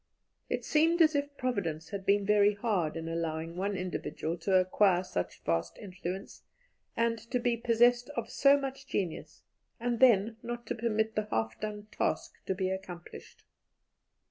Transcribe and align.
It 0.49 0.65
seemed 0.65 0.99
as 1.03 1.13
if 1.13 1.37
Providence 1.37 1.89
had 1.89 2.07
been 2.07 2.25
very 2.25 2.55
hard 2.55 2.97
in 2.97 3.07
allowing 3.07 3.55
one 3.55 3.77
individual 3.77 4.35
to 4.39 4.55
acquire 4.55 5.03
such 5.03 5.43
vast 5.43 5.77
influence, 5.77 6.41
and 6.97 7.19
to 7.29 7.37
be 7.39 7.55
possessed 7.55 8.09
of 8.17 8.27
so 8.31 8.59
much 8.59 8.87
genius, 8.87 9.43
and 9.79 9.99
then 9.99 10.37
not 10.41 10.65
to 10.65 10.73
permit 10.73 11.13
the 11.15 11.27
half 11.29 11.59
done 11.59 11.85
task 11.91 12.43
to 12.47 12.55
be 12.55 12.71
accomplished. 12.71 13.43